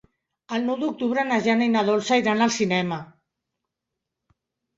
El 0.55 0.63
nou 0.69 0.77
d'octubre 0.83 1.25
na 1.31 1.37
Jana 1.47 1.67
i 1.67 1.73
na 1.73 1.83
Dolça 1.91 2.17
iran 2.23 2.41
al 2.47 2.55
cinema. 2.57 2.99